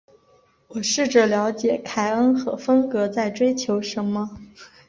[0.69, 4.31] 我试着了解凯恩和芬格在追求什么。